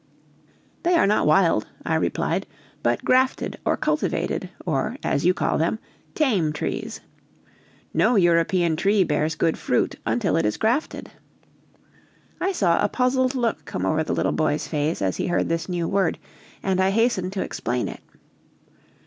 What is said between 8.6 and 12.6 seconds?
tree bears good fruit until it is grafted!" I